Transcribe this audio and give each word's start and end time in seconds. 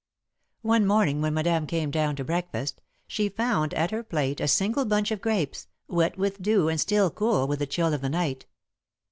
One 0.63 0.87
morning 0.87 1.21
when 1.21 1.35
Madame 1.35 1.67
came 1.67 1.91
down 1.91 2.15
to 2.15 2.23
breakfast, 2.23 2.81
she 3.05 3.29
found 3.29 3.75
at 3.75 3.91
her 3.91 4.01
plate 4.01 4.39
a 4.41 4.47
single 4.47 4.83
bunch 4.83 5.11
of 5.11 5.21
grapes, 5.21 5.67
wet 5.87 6.17
with 6.17 6.41
dew 6.41 6.69
and 6.69 6.81
still 6.81 7.11
cool 7.11 7.45
with 7.47 7.59
the 7.59 7.67
chill 7.67 7.93
of 7.93 8.01
the 8.01 8.09
night. 8.09 8.47